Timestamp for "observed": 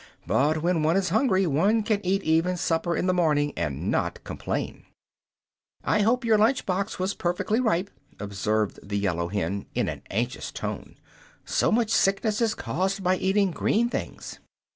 8.19-8.79